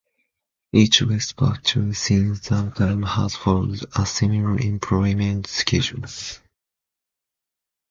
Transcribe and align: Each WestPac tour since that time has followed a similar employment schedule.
Each 0.73 0.97
WestPac 1.01 1.61
tour 1.61 1.93
since 1.93 2.47
that 2.49 2.77
time 2.77 3.03
has 3.03 3.35
followed 3.35 3.85
a 3.95 4.03
similar 4.07 4.57
employment 4.57 5.45
schedule. 5.45 6.05